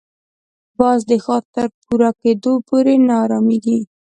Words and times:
باز 0.79 0.99
د 1.09 1.11
ښکار 1.23 1.43
تر 1.55 1.67
پوره 1.81 2.11
کېدو 2.21 2.53
پورې 2.67 2.95
نه 3.07 3.15
اراميږي 3.23 3.79